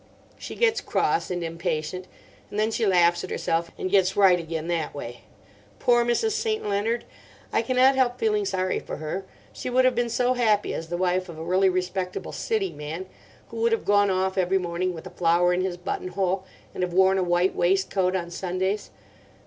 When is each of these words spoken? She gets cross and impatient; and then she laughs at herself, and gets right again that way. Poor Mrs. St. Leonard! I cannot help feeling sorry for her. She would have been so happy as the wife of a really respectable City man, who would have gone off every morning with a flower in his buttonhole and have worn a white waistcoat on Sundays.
She 0.39 0.55
gets 0.55 0.81
cross 0.81 1.29
and 1.29 1.43
impatient; 1.43 2.07
and 2.49 2.59
then 2.59 2.71
she 2.71 2.87
laughs 2.87 3.23
at 3.23 3.29
herself, 3.29 3.69
and 3.77 3.87
gets 3.91 4.17
right 4.17 4.39
again 4.39 4.67
that 4.69 4.95
way. 4.95 5.21
Poor 5.77 6.03
Mrs. 6.03 6.31
St. 6.31 6.67
Leonard! 6.67 7.05
I 7.53 7.61
cannot 7.61 7.93
help 7.95 8.17
feeling 8.17 8.43
sorry 8.43 8.79
for 8.79 8.97
her. 8.97 9.25
She 9.53 9.69
would 9.69 9.85
have 9.85 9.93
been 9.93 10.09
so 10.09 10.33
happy 10.33 10.73
as 10.73 10.87
the 10.89 10.97
wife 10.97 11.29
of 11.29 11.37
a 11.37 11.43
really 11.43 11.69
respectable 11.69 12.31
City 12.31 12.71
man, 12.73 13.05
who 13.49 13.57
would 13.57 13.73
have 13.73 13.85
gone 13.85 14.09
off 14.09 14.39
every 14.39 14.57
morning 14.57 14.95
with 14.95 15.05
a 15.05 15.11
flower 15.11 15.53
in 15.53 15.61
his 15.61 15.77
buttonhole 15.77 16.45
and 16.73 16.81
have 16.81 16.93
worn 16.93 17.19
a 17.19 17.23
white 17.23 17.53
waistcoat 17.55 18.15
on 18.15 18.31
Sundays. 18.31 18.89